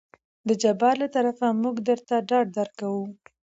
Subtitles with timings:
[0.47, 2.93] د جبار له طرفه موږ درته ډاډ درکو.